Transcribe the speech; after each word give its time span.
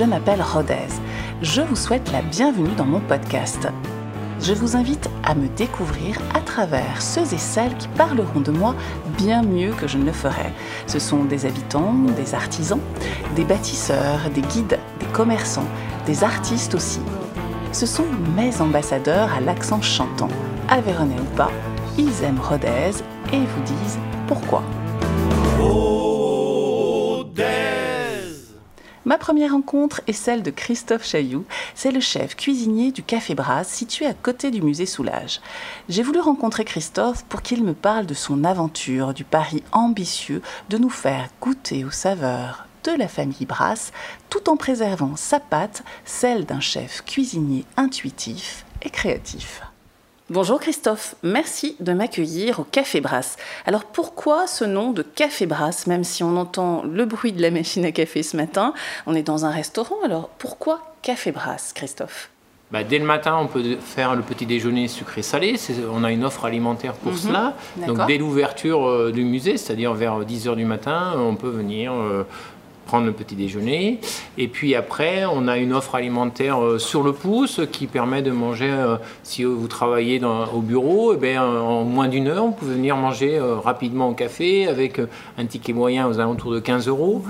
je 0.00 0.06
m'appelle 0.06 0.40
Rodez. 0.40 0.88
Je 1.42 1.60
vous 1.60 1.76
souhaite 1.76 2.10
la 2.10 2.22
bienvenue 2.22 2.74
dans 2.74 2.86
mon 2.86 3.00
podcast. 3.00 3.68
Je 4.40 4.54
vous 4.54 4.74
invite 4.74 5.10
à 5.24 5.34
me 5.34 5.46
découvrir 5.48 6.16
à 6.32 6.40
travers 6.40 7.02
ceux 7.02 7.34
et 7.34 7.38
celles 7.38 7.76
qui 7.76 7.86
parleront 7.88 8.40
de 8.40 8.50
moi 8.50 8.74
bien 9.18 9.42
mieux 9.42 9.72
que 9.72 9.86
je 9.86 9.98
ne 9.98 10.06
le 10.06 10.12
ferai. 10.12 10.54
Ce 10.86 10.98
sont 10.98 11.24
des 11.24 11.44
habitants, 11.44 11.92
des 12.16 12.34
artisans, 12.34 12.80
des 13.36 13.44
bâtisseurs, 13.44 14.30
des 14.34 14.40
guides, 14.40 14.78
des 15.00 15.06
commerçants, 15.12 15.68
des 16.06 16.24
artistes 16.24 16.74
aussi. 16.74 17.00
Ce 17.72 17.84
sont 17.84 18.06
mes 18.34 18.58
ambassadeurs 18.62 19.30
à 19.34 19.42
l'accent 19.42 19.82
chantant. 19.82 20.30
Aveyronais 20.70 21.20
ou 21.20 21.36
pas, 21.36 21.50
ils 21.98 22.24
aiment 22.24 22.40
Rodez 22.40 23.02
et 23.34 23.38
vous 23.38 23.62
disent 23.66 23.98
pourquoi. 24.26 24.62
Ma 29.06 29.16
première 29.16 29.52
rencontre 29.52 30.02
est 30.06 30.12
celle 30.12 30.42
de 30.42 30.50
Christophe 30.50 31.06
Chailloux. 31.06 31.46
C'est 31.74 31.90
le 31.90 32.00
chef 32.00 32.36
cuisinier 32.36 32.92
du 32.92 33.02
Café 33.02 33.34
Brasse 33.34 33.68
situé 33.68 34.04
à 34.04 34.12
côté 34.12 34.50
du 34.50 34.60
musée 34.60 34.84
Soulage. 34.84 35.40
J'ai 35.88 36.02
voulu 36.02 36.20
rencontrer 36.20 36.66
Christophe 36.66 37.24
pour 37.24 37.40
qu'il 37.40 37.64
me 37.64 37.72
parle 37.72 38.04
de 38.04 38.12
son 38.12 38.44
aventure, 38.44 39.14
du 39.14 39.24
pari 39.24 39.62
ambitieux 39.72 40.42
de 40.68 40.76
nous 40.76 40.90
faire 40.90 41.28
goûter 41.40 41.84
aux 41.84 41.90
saveurs 41.90 42.66
de 42.84 42.92
la 42.92 43.08
famille 43.08 43.46
Brasse 43.46 43.92
tout 44.28 44.50
en 44.50 44.56
préservant 44.56 45.16
sa 45.16 45.40
pâte, 45.40 45.82
celle 46.04 46.44
d'un 46.44 46.60
chef 46.60 47.02
cuisinier 47.04 47.64
intuitif 47.76 48.66
et 48.82 48.90
créatif. 48.90 49.62
Bonjour 50.30 50.60
Christophe, 50.60 51.16
merci 51.24 51.74
de 51.80 51.92
m'accueillir 51.92 52.60
au 52.60 52.62
Café 52.62 53.00
Brasse. 53.00 53.36
Alors 53.66 53.84
pourquoi 53.84 54.46
ce 54.46 54.64
nom 54.64 54.92
de 54.92 55.02
Café 55.02 55.44
Brasse, 55.44 55.88
même 55.88 56.04
si 56.04 56.22
on 56.22 56.36
entend 56.36 56.84
le 56.84 57.04
bruit 57.04 57.32
de 57.32 57.42
la 57.42 57.50
machine 57.50 57.84
à 57.84 57.90
café 57.90 58.22
ce 58.22 58.36
matin 58.36 58.72
On 59.08 59.16
est 59.16 59.24
dans 59.24 59.44
un 59.44 59.50
restaurant, 59.50 59.96
alors 60.04 60.28
pourquoi 60.38 60.94
Café 61.02 61.32
Brasse, 61.32 61.72
Christophe? 61.72 62.30
Bah, 62.70 62.84
dès 62.84 63.00
le 63.00 63.04
matin, 63.04 63.38
on 63.40 63.48
peut 63.48 63.76
faire 63.80 64.14
le 64.14 64.22
petit 64.22 64.46
déjeuner 64.46 64.86
sucré-salé. 64.86 65.56
On 65.92 66.04
a 66.04 66.12
une 66.12 66.24
offre 66.24 66.44
alimentaire 66.44 66.92
pour 66.92 67.10
mhm. 67.10 67.18
cela. 67.18 67.54
Donc, 67.88 68.06
dès 68.06 68.16
l'ouverture 68.16 68.86
euh, 68.86 69.10
du 69.10 69.24
musée, 69.24 69.56
c'est-à-dire 69.56 69.94
vers 69.94 70.20
10h 70.20 70.54
du 70.54 70.64
matin, 70.64 71.14
on 71.16 71.34
peut 71.34 71.48
venir 71.48 71.92
euh, 71.92 72.22
prendre 72.90 73.06
le 73.06 73.12
petit 73.12 73.36
déjeuner. 73.36 74.00
Et 74.36 74.48
puis 74.48 74.74
après, 74.74 75.24
on 75.24 75.46
a 75.46 75.58
une 75.58 75.72
offre 75.72 75.94
alimentaire 75.94 76.60
euh, 76.60 76.80
sur 76.80 77.04
le 77.04 77.12
pouce 77.12 77.60
qui 77.70 77.86
permet 77.86 78.20
de 78.20 78.32
manger, 78.32 78.68
euh, 78.68 78.96
si 79.22 79.44
vous 79.44 79.68
travaillez 79.68 80.20
au 80.52 80.60
bureau, 80.60 81.14
eh 81.14 81.16
bien, 81.16 81.44
en 81.44 81.84
moins 81.84 82.08
d'une 82.08 82.26
heure, 82.26 82.46
vous 82.46 82.50
pouvez 82.50 82.74
venir 82.74 82.96
manger 82.96 83.38
euh, 83.38 83.54
rapidement 83.54 84.08
au 84.08 84.14
café 84.14 84.66
avec 84.66 85.00
un 85.38 85.46
ticket 85.46 85.72
moyen 85.72 86.08
aux 86.08 86.18
alentours 86.18 86.50
de 86.50 86.58
15 86.58 86.88
euros. 86.88 87.22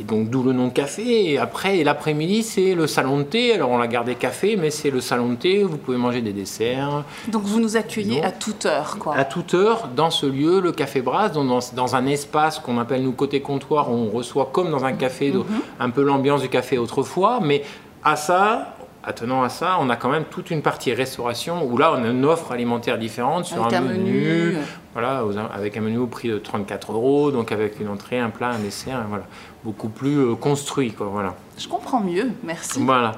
Et 0.00 0.02
donc 0.02 0.28
d'où 0.28 0.42
le 0.42 0.52
nom 0.52 0.70
café. 0.70 1.30
Et 1.30 1.38
après, 1.38 1.84
l'après-midi, 1.84 2.42
c'est 2.42 2.74
le 2.74 2.86
salon 2.86 3.18
de 3.18 3.22
thé. 3.22 3.54
Alors 3.54 3.70
on 3.70 3.78
l'a 3.78 3.86
gardé 3.86 4.16
café, 4.16 4.56
mais 4.56 4.70
c'est 4.70 4.90
le 4.90 5.00
salon 5.00 5.30
de 5.30 5.36
thé. 5.36 5.62
Vous 5.62 5.76
pouvez 5.76 5.96
manger 5.96 6.20
des 6.20 6.32
desserts. 6.32 7.04
Donc 7.28 7.42
vous 7.42 7.60
nous 7.60 7.76
accueillez 7.76 8.22
à 8.22 8.32
toute 8.32 8.66
heure, 8.66 8.96
quoi. 8.98 9.14
À 9.16 9.24
toute 9.24 9.54
heure, 9.54 9.88
dans 9.94 10.10
ce 10.10 10.26
lieu, 10.26 10.60
le 10.60 10.72
Café 10.72 11.00
Brasse, 11.00 11.32
dans, 11.32 11.44
dans, 11.44 11.96
un 11.96 12.06
espace 12.06 12.58
qu'on 12.58 12.78
appelle 12.78 13.02
nous 13.02 13.12
côté 13.12 13.40
comptoir, 13.40 13.90
où 13.90 13.94
on 13.94 14.10
reçoit 14.10 14.50
comme 14.52 14.70
dans 14.70 14.84
un 14.84 14.94
café, 14.94 15.30
mhm. 15.30 15.44
un 15.78 15.90
peu 15.90 16.02
l'ambiance 16.02 16.42
du 16.42 16.48
café 16.48 16.76
autrefois. 16.76 17.38
Mais 17.40 17.62
à 18.02 18.16
ça, 18.16 18.73
attenant 19.06 19.42
à 19.42 19.48
ça, 19.48 19.76
on 19.80 19.90
a 19.90 19.96
quand 19.96 20.10
même 20.10 20.24
toute 20.24 20.50
une 20.50 20.62
partie 20.62 20.92
restauration 20.92 21.64
où 21.64 21.76
là, 21.76 21.92
on 21.92 22.02
a 22.02 22.08
une 22.08 22.24
offre 22.24 22.52
alimentaire 22.52 22.98
différente 22.98 23.44
sur 23.44 23.66
un, 23.66 23.80
menu, 23.80 24.56
voilà, 24.92 25.22
avec 25.52 25.76
un 25.76 25.80
menu 25.80 25.98
au 25.98 26.06
prix 26.06 26.28
de 26.28 26.38
34 26.38 26.92
euros, 26.92 27.30
donc 27.30 27.52
avec 27.52 27.80
une 27.80 27.88
entrée, 27.88 28.18
un 28.18 28.30
plat, 28.30 28.50
un 28.50 28.58
dessert, 28.58 29.04
voilà, 29.08 29.24
beaucoup 29.62 29.88
plus 29.88 30.18
euh, 30.18 30.34
construit, 30.34 30.92
quoi, 30.92 31.06
voilà. 31.06 31.34
Je 31.58 31.68
comprends 31.68 32.00
mieux, 32.00 32.30
merci. 32.42 32.80
Voilà. 32.82 33.12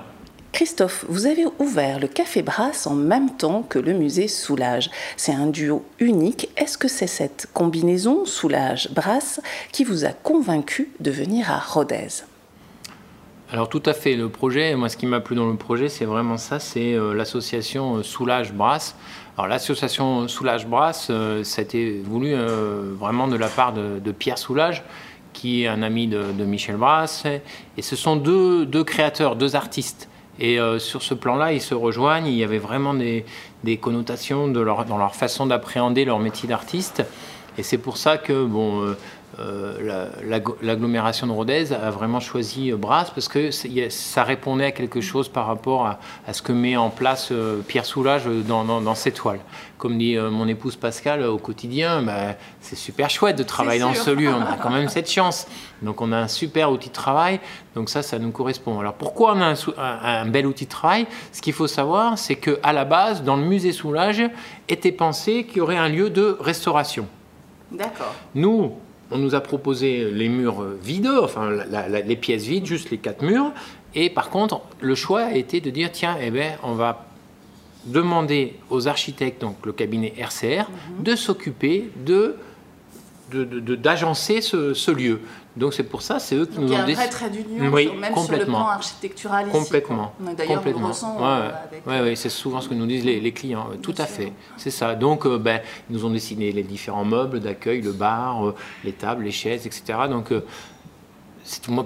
Christophe, 0.53 1.05
vous 1.11 1.27
avez 1.27 1.45
ouvert 1.59 1.99
le 1.99 2.09
Café 2.09 2.41
Brasse 2.41 2.87
en 2.87 2.95
même 2.95 3.37
temps 3.37 3.63
que 3.63 3.79
le 3.79 3.93
musée 3.93 4.27
Soulage. 4.27 4.91
C'est 5.19 5.35
un 5.35 5.49
duo 5.49 5.85
unique. 5.99 6.49
Est-ce 6.57 6.79
que 6.79 6.89
c'est 6.89 7.07
cette 7.07 7.47
combinaison 7.53 8.25
Soulage-Brasse 8.25 9.43
qui 9.71 9.85
vous 9.85 10.07
a 10.07 10.13
convaincu 10.13 10.89
de 10.99 11.11
venir 11.11 11.51
à 11.51 11.59
Rodez? 11.59 12.25
Alors 13.53 13.69
tout 13.69 13.83
à 13.87 13.93
fait, 13.93 14.17
le 14.17 14.29
projet, 14.29 14.75
moi 14.75 14.89
ce 14.89 14.97
qui 14.97 15.07
m'a 15.07 15.21
plu 15.21 15.37
dans 15.37 15.47
le 15.47 15.55
projet, 15.55 15.89
c'est 15.89 16.05
vraiment 16.05 16.37
ça, 16.37 16.59
c'est 16.59 16.95
euh, 16.95 17.15
l'association 17.15 17.99
euh, 17.99 18.03
Soulage 18.03 18.53
Brasse. 18.53 18.97
Alors 19.39 19.47
l'association 19.47 20.27
Soulage 20.27 20.67
Brasse, 20.67 21.09
euh, 21.11 21.45
ça 21.45 21.61
a 21.61 21.65
été 21.65 22.01
voulu 22.05 22.35
vraiment 22.99 23.29
de 23.29 23.37
la 23.37 23.47
part 23.47 23.73
de, 23.73 24.13
Pierre 24.13 24.39
Soulage, 24.39 24.83
qui 25.33 25.63
est 25.63 25.69
un 25.69 25.83
ami 25.83 26.09
de, 26.09 26.45
Michel 26.45 26.77
Brasse, 26.77 27.25
et 27.77 27.83
ce 27.83 27.95
sont 27.95 28.17
deux, 28.17 28.85
créateurs, 28.85 29.37
deux 29.37 29.55
artistes. 29.55 30.09
Et 30.41 30.59
sur 30.79 31.03
ce 31.03 31.15
plan-là, 31.15 31.53
ils 31.53 31.63
se 31.63 31.75
rejoignent, 31.75 32.27
il 32.27 32.35
y 32.35 32.45
avait 32.45 32.59
vraiment 32.59 32.95
des, 32.95 33.25
connotations 33.81 34.49
de 34.49 34.61
leur, 34.61 34.87
dans 34.87 34.99
leur 34.99 35.15
façon 35.15 35.47
d'appréhender 35.47 36.05
leur 36.05 36.19
métier 36.19 36.49
d'artiste. 36.49 37.05
Et 37.59 37.63
c'est 37.63 37.79
pour 37.79 37.97
ça 37.99 38.19
que, 38.19 38.45
bon, 38.45 38.95
euh, 39.39 40.09
l'agglomération 40.63 41.27
de 41.27 41.33
Rodez 41.33 41.73
a 41.73 41.91
vraiment 41.91 42.21
choisi 42.21 42.73
euh, 42.73 42.77
Brasse 42.77 43.11
parce 43.11 43.29
que 43.29 43.51
ça 43.51 44.25
répondait 44.25 44.65
à 44.65 44.73
quelque 44.73 45.03
chose 45.03 45.29
par 45.29 45.47
rapport 45.47 45.87
à, 45.87 46.33
ce 46.33 46.41
que 46.41 46.53
met 46.53 46.77
en 46.77 46.89
place 46.89 47.29
euh, 47.33 47.61
Pierre 47.61 47.85
Soulage 47.85 48.25
dans, 48.25 48.65
dans, 48.65 48.95
ses 48.95 49.13
toiles. 49.13 49.41
Comme 49.77 49.99
dit 49.99 50.17
mon 50.17 50.49
épouse 50.49 50.77
Pascal 50.77 51.23
au 51.23 51.37
quotidien, 51.37 52.03
bah, 52.03 52.35
c'est 52.61 52.77
super 52.77 53.11
chouette 53.11 53.37
de 53.37 53.43
travailler 53.43 53.81
dans 53.81 53.93
ce 53.93 54.11
lieu, 54.11 54.33
on 54.33 54.41
a 54.41 54.57
quand 54.57 54.71
même 54.71 54.89
cette 54.89 55.11
chance. 55.11 55.47
Donc 55.83 56.01
on 56.01 56.13
a 56.13 56.17
un 56.17 56.29
super 56.29 56.73
outil 56.73 56.89
de 56.89 56.95
travail, 56.95 57.39
donc 57.75 57.91
ça, 57.91 58.03
ça 58.03 58.19
nous 58.19 58.31
correspond. 58.31 58.81
Alors 58.81 58.95
pourquoi 58.95 59.35
on 59.35 59.41
a 59.43 59.53
un, 59.53 59.55
un 59.77 60.27
bel 60.27 60.47
outil 60.47 60.65
de 60.65 60.71
travail? 60.71 61.07
Ce 61.33 61.43
qu'il 61.43 61.53
faut 61.53 61.67
savoir, 61.67 62.17
c'est 62.17 62.37
qu'à 62.37 62.73
la 62.73 62.87
base, 62.87 63.23
dans 63.23 63.37
le 63.37 63.43
musée 63.43 63.73
Soulage, 63.73 64.23
était 64.71 64.93
pensé 64.93 65.45
qu'il 65.45 65.59
y 65.59 65.61
aurait 65.61 65.77
un 65.77 65.89
lieu 65.89 66.09
de 66.09 66.39
restauration. 66.41 67.07
D'accord. 67.71 68.15
Nous, 68.35 68.73
on 69.11 69.19
nous 69.19 69.35
a 69.35 69.41
proposé 69.41 70.11
les 70.11 70.29
murs 70.29 70.65
vides, 70.83 71.11
enfin 71.23 71.51
les 72.05 72.17
pièces 72.17 72.45
vides, 72.45 72.67
juste 72.67 72.91
les 72.91 72.99
quatre 72.99 73.23
murs. 73.23 73.53
Et 73.95 74.11
par 74.11 74.31
contre, 74.31 74.61
le 74.81 74.95
choix 74.95 75.23
a 75.23 75.35
été 75.35 75.61
de 75.61 75.71
dire 75.71 75.91
tiens, 75.93 76.17
eh 76.21 76.31
ben, 76.31 76.53
on 76.63 76.75
va 76.75 77.07
demander 77.87 78.55
aux 78.69 78.89
architectes, 78.89 79.41
donc 79.41 79.65
le 79.65 79.73
cabinet 79.73 80.13
RCR, 80.19 80.69
mhm. 80.69 81.03
de 81.05 81.17
s'occuper 81.17 81.91
de 82.05 82.37
d'agencer 83.33 84.41
ce, 84.41 84.91
lieu. 84.91 85.21
Donc 85.57 85.75
c'est 85.75 85.83
pour 85.83 86.03
ça, 86.03 86.19
c'est 86.19 86.37
eux 86.37 86.47
qui 86.47 86.59
nous 86.59 86.73
ont 86.73 86.85
décidé. 86.85 86.93
Il 86.93 86.97
y 86.97 86.99
a 86.99 87.01
un 87.01 87.07
vrai 87.07 87.09
trait 87.09 87.31
d'union, 87.31 87.73
oui, 87.73 87.91
même 87.99 88.15
sur 88.15 88.33
le 88.33 88.45
plan 88.45 88.67
architectural 88.67 89.49
complètement, 89.49 90.13
ici. 90.23 90.37
D'ailleurs, 90.37 90.63
on 90.65 90.79
le 90.79 90.87
ressent. 90.87 91.17
Ouais, 91.17 91.51
euh, 91.89 92.05
ouais, 92.05 92.17
c'est 92.17 92.29
souvent 92.29 92.61
ce 92.61 92.69
que 92.69 92.75
nous 92.75 92.87
disent 92.87 93.05
les, 93.05 93.33
clients. 93.33 93.69
Tout 93.83 93.95
à 93.99 94.07
fait, 94.07 94.33
c'est 94.57 94.71
ça. 94.71 94.95
Donc, 94.95 95.27
euh, 95.27 95.39
ben, 95.39 95.61
ils 95.89 95.97
nous 95.97 96.05
ont 96.05 96.11
dessiné 96.11 96.53
les 96.53 96.63
différents 96.63 97.05
meubles 97.05 97.41
d'accueil, 97.41 97.81
le 97.81 97.93
bar, 97.93 98.47
euh, 98.47 98.55
les 98.85 98.93
tables, 98.93 99.25
les 99.25 99.33
chaises, 99.33 99.67
etc. 99.67 99.99
Donc, 100.11 100.33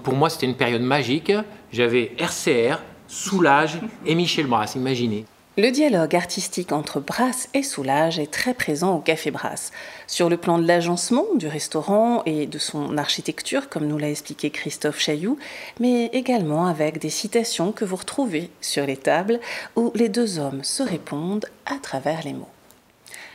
pour 0.02 0.14
moi, 0.14 0.30
c'était 0.30 0.46
une 0.46 0.56
période 0.56 0.82
magique. 0.82 1.32
J'avais 1.72 2.12
RCR, 2.18 2.78
Soulage 3.06 3.78
et 4.04 4.14
Michel 4.14 4.46
Brass, 4.46 4.74
imaginez. 4.74 5.24
Le 5.62 5.70
dialogue 5.70 6.16
artistique 6.16 6.72
entre 6.72 7.00
Brasse 7.00 7.50
et 7.52 7.62
Soulage 7.62 8.18
est 8.18 8.30
très 8.30 8.54
présent 8.54 8.96
au 8.96 9.00
Café 9.00 9.30
Brasse. 9.30 9.72
Sur 10.06 10.30
le 10.30 10.38
plan 10.38 10.58
de 10.58 10.66
l'agencement 10.66 11.26
du 11.34 11.48
restaurant 11.48 12.22
et 12.24 12.46
de 12.46 12.56
son 12.56 12.96
architecture, 12.96 13.68
comme 13.68 13.86
nous 13.86 13.98
l'a 13.98 14.08
expliqué 14.08 14.48
Christophe 14.48 14.98
Chailloux, 14.98 15.36
mais 15.78 16.06
également 16.14 16.64
avec 16.66 16.98
des 16.98 17.10
citations 17.10 17.72
que 17.72 17.84
vous 17.84 17.96
retrouvez 17.96 18.48
sur 18.62 18.86
les 18.86 18.96
tables 18.96 19.38
où 19.76 19.92
les 19.94 20.08
deux 20.08 20.38
hommes 20.38 20.64
se 20.64 20.82
répondent 20.82 21.44
à 21.66 21.76
travers 21.76 22.22
les 22.24 22.32
mots. 22.32 22.48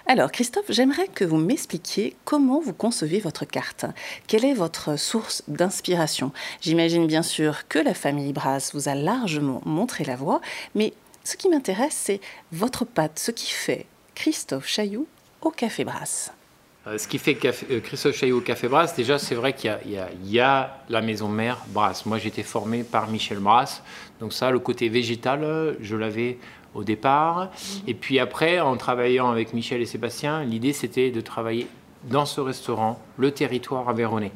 Alors, 0.07 0.31
Christophe, 0.31 0.65
j'aimerais 0.69 1.07
que 1.07 1.25
vous 1.25 1.37
m'expliquiez 1.37 2.15
comment 2.25 2.59
vous 2.59 2.73
concevez 2.73 3.19
votre 3.19 3.45
carte. 3.45 3.85
Quelle 4.25 4.45
est 4.45 4.53
votre 4.53 4.97
source 4.97 5.43
d'inspiration? 5.47 6.31
J'imagine 6.61 7.05
bien 7.05 7.23
sûr 7.23 7.67
que 7.67 7.77
la 7.77 7.93
famille 7.93 8.33
Brasse 8.33 8.73
vous 8.73 8.89
a 8.89 8.95
largement 8.95 9.61
montré 9.65 10.03
la 10.03 10.15
voie, 10.15 10.41
mais 10.73 10.93
ce 11.25 11.35
qui 11.35 11.49
m'intéresse, 11.49 11.95
c'est 11.95 12.21
votre 12.51 12.85
pâte, 12.85 13.19
ce 13.19 13.31
qui 13.31 13.51
fait 13.51 13.87
Christophe 14.13 14.67
Chailloux 14.67 15.07
au 15.41 15.49
Café 15.49 15.83
Brasse. 15.83 16.31
Euh, 16.87 16.99
ce 16.99 17.07
qui 17.07 17.17
fait 17.17 17.37
euh, 17.43 17.81
Christophe 17.81 18.15
Chailloux 18.15 18.37
au 18.37 18.41
Café 18.41 18.67
Brasse, 18.67 18.95
déjà, 18.95 19.17
c'est 19.17 19.33
vrai 19.33 19.53
qu'il 19.53 19.75
y, 20.23 20.39
a 20.39 20.77
la 20.87 21.01
maison 21.01 21.27
mère 21.27 21.65
Brasse. 21.69 22.05
Moi, 22.05 22.19
j'ai 22.19 22.27
été 22.27 22.43
formé 22.43 22.83
par 22.83 23.09
Michel 23.09 23.39
Brasse. 23.39 23.81
Donc 24.19 24.33
ça, 24.33 24.51
le 24.51 24.59
côté 24.59 24.87
végétal, 24.87 25.75
je 25.81 25.95
l'avais 25.95 26.37
au 26.75 26.83
départ. 26.83 27.49
Et 27.87 27.95
puis 27.95 28.19
après, 28.19 28.59
en 28.59 28.77
travaillant 28.77 29.31
avec 29.31 29.53
Michel 29.53 29.81
et 29.81 29.87
Sébastien, 29.87 30.43
l'idée, 30.43 30.73
c'était 30.73 31.09
de 31.09 31.21
travailler 31.21 31.67
dans 32.03 32.27
ce 32.27 32.39
restaurant, 32.39 33.01
le 33.17 33.31
territoire 33.31 33.89
aveyronais. 33.89 34.31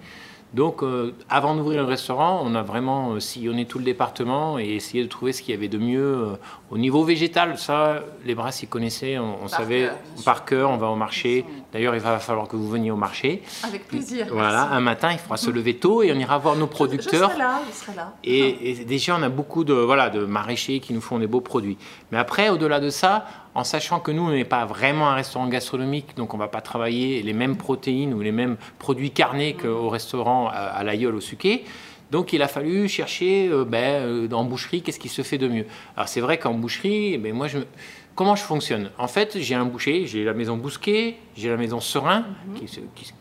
Donc, 0.54 0.82
euh, 0.82 1.14
avant 1.30 1.54
d'ouvrir 1.54 1.84
le 1.84 1.88
restaurant, 1.88 2.42
on 2.44 2.56
a 2.56 2.64
vraiment 2.64 3.12
euh, 3.12 3.20
sillonné 3.20 3.66
tout 3.66 3.78
le 3.78 3.84
département 3.84 4.58
et 4.58 4.70
essayé 4.70 5.04
de 5.04 5.08
trouver 5.08 5.32
ce 5.32 5.44
qu'il 5.44 5.54
y 5.54 5.58
avait 5.58 5.68
de 5.68 5.78
mieux 5.78 6.02
euh, 6.02 6.36
au 6.72 6.80
niveau 6.80 7.04
végétal. 7.04 7.56
Ça, 7.60 8.00
les 8.26 8.34
brasses, 8.34 8.64
ils 8.64 8.68
connaissaient, 8.68 9.20
on, 9.20 9.48
savait 9.48 9.92
par 10.26 10.46
cœur, 10.46 10.72
on 10.72 10.78
va 10.78 10.88
au 10.88 10.96
marché. 10.96 11.46
D'ailleurs, 11.72 11.94
il 11.94 12.02
va 12.02 12.18
falloir 12.18 12.48
que 12.48 12.56
vous 12.56 12.68
veniez 12.68 12.90
au 12.90 12.96
marché. 12.96 13.44
Avec 13.62 13.88
plaisir. 13.88 14.28
Voilà, 14.32 14.64
un 14.72 14.80
matin, 14.80 15.12
il 15.12 15.20
faudra 15.20 15.38
se 15.38 15.52
lever 15.52 15.76
tôt 15.78 16.02
et 16.02 16.12
on 16.12 16.16
ira 16.16 16.40
voir 16.40 16.56
nos 16.56 16.68
producteurs. 16.68 17.30
Je, 17.30 17.36
serai 17.36 17.38
là, 17.38 17.62
je 17.70 17.76
serai 17.76 17.96
là. 17.96 18.14
Et, 18.24 18.72
et, 18.72 18.86
déjà, 18.86 19.18
on 19.20 19.22
a 19.22 19.30
beaucoup 19.30 19.64
de, 19.64 19.74
voilà, 19.74 20.10
de 20.10 20.26
maraîchers 20.26 20.80
qui 20.80 20.94
nous 20.94 21.02
font 21.02 21.20
des 21.20 21.28
beaux 21.28 21.42
produits. 21.42 21.78
Mais 22.12 22.18
après, 22.18 22.50
au-delà 22.50 22.80
de 22.80 22.90
ça, 22.90 23.26
en 23.56 23.64
sachant 23.64 24.00
que 24.00 24.12
nous, 24.12 24.24
on 24.24 24.32
n'est 24.32 24.46
pas 24.46 24.66
vraiment 24.66 25.10
un 25.10 25.16
restaurant 25.16 25.48
gastronomique, 25.48 26.16
donc 26.16 26.34
on 26.34 26.38
ne 26.38 26.44
va 26.44 26.48
pas 26.48 26.62
travailler 26.62 27.22
les 27.22 27.34
mêmes 27.34 27.58
protéines 27.58 28.14
ou 28.14 28.22
les 28.22 28.32
mêmes 28.32 28.58
produits 28.78 29.12
carnés 29.12 29.54
qu'au 29.54 29.90
restaurant 29.90 30.48
à, 30.48 30.52
à 30.52 30.84
l'aïeul 30.84 31.16
au 31.16 31.22
suquet. 31.22 31.64
Donc 32.12 32.34
il 32.34 32.42
a 32.42 32.48
fallu 32.48 32.88
chercher 32.88 33.50
euh, 33.50 33.66
ben, 33.66 34.02
euh, 34.04 34.32
en 34.32 34.44
boucherie 34.44 34.82
qu'est-ce 34.82 35.00
qui 35.00 35.10
se 35.10 35.22
fait 35.22 35.38
de 35.38 35.48
mieux. 35.48 35.66
Alors 35.96 36.08
c'est 36.08 36.22
vrai 36.22 36.38
qu'en 36.40 36.54
boucherie, 36.54 37.18
ben, 37.18 37.34
moi 37.34 37.48
je, 37.48 37.60
comment 38.20 38.36
je 38.36 38.44
fonctionne 38.44 38.92
En 38.98 39.08
fait, 39.08 39.40
j'ai 39.40 39.56
un 39.56 39.64
boucher, 39.64 40.06
j'ai 40.06 40.26
la 40.26 40.34
maison 40.34 40.58
Bousquet, 40.58 41.16
j'ai 41.38 41.48
la 41.48 41.56
maison 41.56 41.80
Serein 41.80 42.26
qui, 42.54 42.66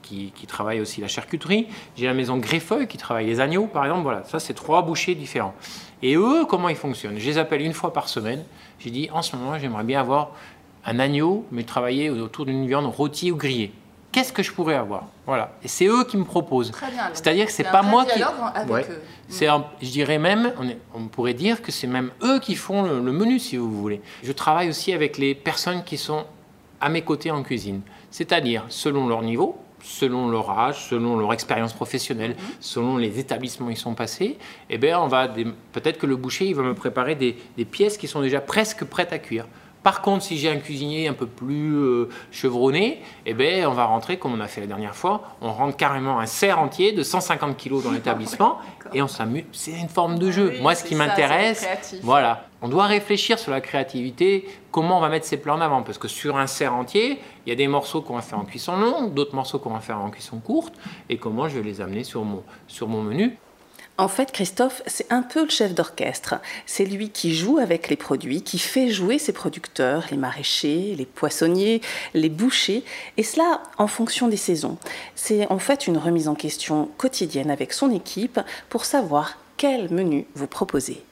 qui, 0.03 0.33
qui, 0.33 0.47
travaille 0.49 0.81
aussi 0.81 1.01
la 1.01 1.07
charcuterie, 1.07 1.69
j'ai 1.97 2.07
la 2.07 2.15
maison 2.15 2.37
Greffeuil 2.37 2.89
qui 2.89 2.97
travaille 2.97 3.27
les 3.27 3.39
agneaux 3.39 3.69
par 3.69 3.85
exemple. 3.85 4.03
Voilà, 4.03 4.25
ça 4.25 4.41
c'est 4.41 4.55
trois 4.55 4.83
bouchers 4.83 5.15
différents. 5.15 5.55
Et 6.03 6.17
eux, 6.17 6.47
comment 6.49 6.69
ils 6.69 6.75
fonctionnent? 6.75 7.17
Je 7.17 7.27
les 7.27 7.39
appelle 7.39 7.61
une 7.63 7.75
fois 7.75 7.93
par 7.93 8.09
semaine. 8.09 8.43
J'ai 8.81 8.91
dit 8.91 9.09
en 9.13 9.23
ce 9.23 9.37
moment, 9.37 9.57
j'aimerais 9.57 9.85
bien 9.85 10.01
avoir 10.01 10.33
un 10.85 10.99
agneau, 10.99 11.47
mais 11.53 11.63
travailler 11.63 12.11
autour 12.11 12.45
d'une 12.45 12.67
viande 12.67 12.87
rôtie 12.87 13.31
ou 13.31 13.37
grillée 13.37 13.71
qu'est-ce 14.13 14.33
que 14.33 14.43
je 14.43 14.53
pourrais 14.53 14.75
avoir 14.75 15.05
Voilà. 15.27 15.53
Et 15.63 15.69
c'est 15.69 15.87
eux 15.87 16.05
qui 16.05 16.17
me 16.17 16.25
proposent. 16.25 16.73
C'est-à-dire 17.13 17.47
que 17.47 17.53
c'est 17.53 17.65
pas 17.65 17.83
moi 17.83 18.05
qui. 18.05 18.23
Avec 18.55 18.91
eux. 18.91 19.03
C'est, 19.29 19.47
je 19.83 19.91
dirais 19.91 20.19
même, 20.19 20.53
on, 20.59 21.01
on, 21.01 21.09
pourrait 21.09 21.35
dire 21.35 21.61
que 21.61 21.71
c'est 21.71 21.87
même 21.87 22.11
eux 22.23 22.39
qui 22.41 22.55
font 22.55 22.83
le, 22.83 23.01
le, 23.01 23.13
menu, 23.13 23.39
si 23.39 23.57
vous 23.57 23.71
voulez. 23.71 24.01
Je 24.23 24.33
travaille 24.33 24.71
aussi 24.71 24.93
avec 24.93 25.19
les 25.19 25.35
personnes 25.35 25.85
qui 25.85 25.99
sont 25.99 26.25
à 26.81 26.89
mes 26.89 27.03
côtés 27.03 27.31
en 27.31 27.43
cuisine. 27.43 27.83
C'est-à-dire, 28.11 28.65
selon 28.69 29.07
leur 29.07 29.23
niveau, 29.23 29.59
selon 29.83 30.29
leur 30.29 30.51
âge, 30.51 30.89
selon 30.89 31.17
leur 31.19 31.33
expérience 31.33 31.73
professionnelle, 31.73 32.33
mm-hmm. 32.33 32.57
selon 32.61 32.97
les 32.97 33.19
établissements 33.19 33.67
où 33.69 33.71
ils 33.71 33.77
sont 33.77 33.95
passés, 33.95 34.39
eh 34.71 34.79
bien, 34.79 34.99
on 34.99 35.09
va 35.09 35.29
peut-être 35.73 35.99
que 35.99 36.07
le 36.07 36.17
boucher 36.17 36.47
il 36.47 36.55
va 36.55 36.63
me 36.63 36.75
préparer 36.75 37.15
des, 37.15 37.37
des 37.57 37.65
pièces 37.65 37.99
qui 37.99 38.09
sont 38.09 38.23
déjà 38.23 38.41
presque 38.41 38.85
prêtes 38.85 39.13
à 39.13 39.19
cuire. 39.19 39.47
Par 39.89 40.03
contre, 40.03 40.23
si 40.23 40.37
j'ai 40.37 40.51
un 40.51 40.59
cuisinier 40.59 41.09
un 41.09 41.15
peu 41.15 41.25
plus 41.25 41.75
euh, 41.75 42.11
chevronné, 42.31 43.01
eh 43.25 43.33
ben, 43.33 43.65
on 43.65 43.73
va 43.73 43.87
rentrer, 43.87 44.19
comme 44.19 44.35
on 44.35 44.41
a 44.41 44.47
fait 44.47 44.61
la 44.61 44.67
dernière 44.67 44.95
fois, 44.95 45.23
on 45.41 45.51
rentre 45.51 45.79
carrément 45.79 46.21
un 46.21 46.27
cerf 46.27 46.59
entier 46.59 46.93
de 46.93 47.03
150 47.03 47.57
kg 47.57 47.83
dans 47.83 47.91
l'établissement 47.95 48.59
et 48.93 49.01
on 49.01 49.09
s'amuse. 49.09 49.45
C'est 49.53 49.71
une 49.71 49.89
forme 49.89 50.19
de 50.19 50.31
jeu. 50.31 50.51
Oui, 50.53 50.61
Moi, 50.61 50.75
ce 50.75 50.85
qui 50.85 50.95
m'intéresse, 50.95 51.67
voilà, 52.03 52.45
on 52.61 52.69
doit 52.69 52.85
réfléchir 52.85 53.39
sur 53.39 53.51
la 53.51 53.63
créativité, 53.63 54.47
comment 54.71 54.99
on 54.99 55.01
va 55.01 55.09
mettre 55.09 55.25
ses 55.25 55.39
plans 55.39 55.55
en 55.55 55.63
avant. 55.63 55.83
Parce 55.83 55.97
que 55.97 56.07
sur 56.07 56.37
un 56.37 56.47
cerf 56.47 56.75
entier, 56.75 57.19
il 57.47 57.49
y 57.49 57.53
a 57.53 57.57
des 57.57 57.67
morceaux 57.67 58.03
qu'on 58.03 58.17
va 58.17 58.21
faire 58.21 58.39
en 58.39 58.45
cuisson 58.45 58.77
longue, 58.77 59.15
d'autres 59.15 59.35
morceaux 59.35 59.59
qu'on 59.59 59.73
va 59.73 59.81
faire 59.81 60.01
en 60.01 60.11
cuisson 60.11 60.39
courte, 60.39 60.75
et 61.09 61.17
comment 61.17 61.49
je 61.49 61.57
vais 61.59 61.65
les 61.65 61.81
amener 61.81 62.05
sur 62.05 62.25
mon, 62.25 62.43
sur 62.67 62.89
mon 62.89 63.01
menu. 63.01 63.39
En 64.01 64.07
fait, 64.07 64.31
Christophe, 64.31 64.81
c'est 64.87 65.13
un 65.13 65.23
peu 65.23 65.43
le 65.43 65.51
chef 65.51 65.75
d'orchestre. 65.75 66.37
C'est 66.67 66.85
lui 66.85 67.11
qui 67.11 67.35
joue 67.35 67.59
avec 67.59 67.89
les 67.89 67.97
produits, 67.97 68.43
qui 68.43 68.61
fait 68.61 68.91
jouer 68.91 69.19
ses 69.19 69.33
producteurs, 69.33 70.07
les 70.13 70.17
maraîchers, 70.17 70.95
les 70.97 71.05
poissonniers, 71.05 71.81
les 72.15 72.29
bouchers, 72.29 72.85
et 73.17 73.25
cela 73.25 73.61
en 73.77 73.89
fonction 73.89 74.29
des 74.29 74.37
saisons. 74.37 74.79
C'est 75.17 75.51
en 75.51 75.59
fait 75.59 75.89
une 75.89 75.99
remise 75.99 76.29
en 76.29 76.37
question 76.37 76.89
quotidienne 76.97 77.51
avec 77.51 77.73
son 77.73 77.91
équipe 77.91 78.39
pour 78.69 78.85
savoir 78.85 79.37
quel 79.57 79.93
menu 79.93 80.27
vous 80.37 80.47
proposez. 80.47 81.03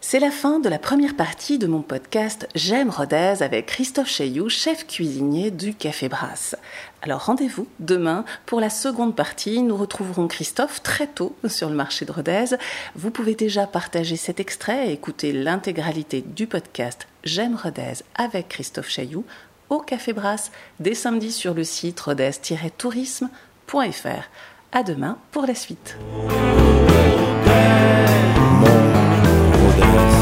C'est 0.00 0.20
la 0.20 0.30
fin 0.30 0.60
de 0.60 0.68
la 0.68 0.78
première 0.78 1.16
partie 1.16 1.58
de 1.58 1.66
mon 1.66 1.82
podcast 1.82 2.48
J'aime 2.54 2.88
Rodez 2.88 3.34
avec 3.40 3.66
Christophe 3.66 4.08
Chailloux, 4.08 4.48
chef 4.48 4.86
cuisinier 4.86 5.50
du 5.50 5.74
Café 5.74 6.08
Brasse. 6.08 6.54
Alors 7.02 7.24
rendez-vous 7.24 7.66
demain 7.80 8.24
pour 8.46 8.60
la 8.60 8.70
seconde 8.70 9.16
partie. 9.16 9.60
Nous 9.60 9.76
retrouverons 9.76 10.28
Christophe 10.28 10.84
très 10.84 11.08
tôt 11.08 11.34
sur 11.48 11.68
le 11.68 11.74
marché 11.74 12.04
de 12.04 12.12
Rodez. 12.12 12.56
Vous 12.94 13.10
pouvez 13.10 13.34
déjà 13.34 13.66
partager 13.66 14.14
cet 14.16 14.38
extrait 14.38 14.88
et 14.88 14.92
écouter 14.92 15.32
l'intégralité 15.32 16.22
du 16.22 16.46
podcast 16.46 17.08
J'aime 17.24 17.58
Rodez 17.60 18.04
avec 18.14 18.46
Christophe 18.48 18.88
Chailloux 18.88 19.24
au 19.68 19.80
Café 19.80 20.12
Brasse 20.12 20.52
dès 20.78 20.94
samedi 20.94 21.32
sur 21.32 21.54
le 21.54 21.64
site 21.64 21.98
rodez-tourisme.fr. 21.98 24.30
À 24.70 24.82
demain 24.84 25.18
pour 25.32 25.44
la 25.44 25.56
suite. 25.56 25.96
others. 29.80 30.17